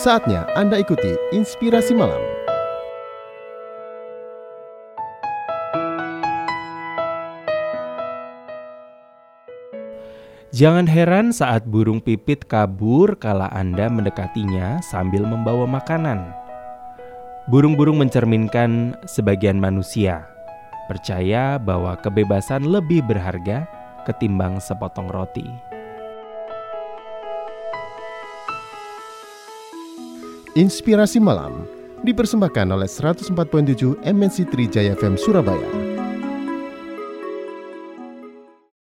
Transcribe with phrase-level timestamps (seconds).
[0.00, 2.24] Saatnya Anda ikuti Inspirasi Malam.
[10.56, 16.32] Jangan heran saat burung pipit kabur kala Anda mendekatinya sambil membawa makanan.
[17.52, 20.24] Burung-burung mencerminkan sebagian manusia
[20.88, 23.68] percaya bahwa kebebasan lebih berharga
[24.08, 25.44] ketimbang sepotong roti.
[30.58, 31.62] Inspirasi Malam
[32.02, 35.89] dipersembahkan oleh 104.7 MNC Trijaya FM Surabaya.